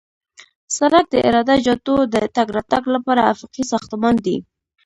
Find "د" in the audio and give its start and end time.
1.09-1.15, 2.13-2.15